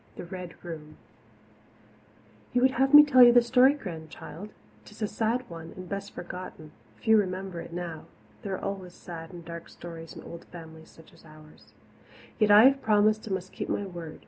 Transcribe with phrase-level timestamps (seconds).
[0.15, 0.97] The Red Room
[2.53, 4.49] You would have me tell you the story, Grandchild?
[4.83, 8.05] 'Tis a sad one and best forgotten few remember it now.
[8.41, 11.73] There are always sad and dark stories in old families such as ours.
[12.39, 14.19] Yet I have promised and must keep my word.